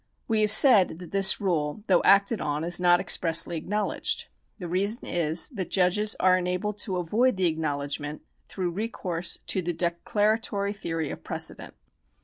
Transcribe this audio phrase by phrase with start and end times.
[0.01, 4.29] ^ We have said that this rule, though acted on, is not ex pressly acknowledged.
[4.57, 9.75] The reason is that judges are enabled to avoid the acknowledgment through recoiu'se to the
[9.75, 11.75] declara tory theory of precedent.